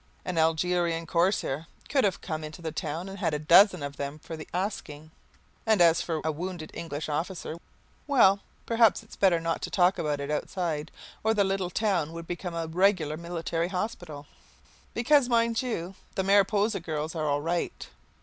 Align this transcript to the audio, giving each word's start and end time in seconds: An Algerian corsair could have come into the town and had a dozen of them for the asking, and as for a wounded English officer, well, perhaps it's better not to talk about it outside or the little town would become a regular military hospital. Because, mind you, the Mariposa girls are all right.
An 0.25 0.39
Algerian 0.39 1.05
corsair 1.05 1.67
could 1.87 2.03
have 2.05 2.21
come 2.21 2.43
into 2.43 2.59
the 2.59 2.71
town 2.71 3.07
and 3.07 3.19
had 3.19 3.35
a 3.35 3.45
dozen 3.45 3.83
of 3.83 3.97
them 3.97 4.17
for 4.17 4.35
the 4.35 4.47
asking, 4.51 5.11
and 5.63 5.79
as 5.79 6.01
for 6.01 6.21
a 6.23 6.31
wounded 6.31 6.71
English 6.73 7.07
officer, 7.07 7.57
well, 8.07 8.39
perhaps 8.65 9.03
it's 9.03 9.15
better 9.15 9.39
not 9.39 9.61
to 9.61 9.69
talk 9.69 9.99
about 9.99 10.19
it 10.19 10.31
outside 10.31 10.89
or 11.23 11.35
the 11.35 11.43
little 11.43 11.69
town 11.69 12.13
would 12.13 12.25
become 12.25 12.55
a 12.55 12.65
regular 12.65 13.15
military 13.15 13.67
hospital. 13.67 14.25
Because, 14.95 15.29
mind 15.29 15.61
you, 15.61 15.93
the 16.15 16.23
Mariposa 16.23 16.79
girls 16.79 17.13
are 17.13 17.27
all 17.29 17.41
right. 17.41 17.87